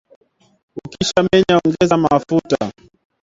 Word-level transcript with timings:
ukisha 0.83 1.19
menye 1.27 1.53
ongeza 1.59 1.95
mafuta 2.03 2.57